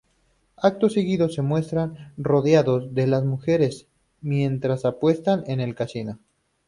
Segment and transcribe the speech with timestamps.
[0.57, 3.85] Acto seguido, se muestran rodeados de mujeres
[4.19, 6.17] mientras apuestan en el casino.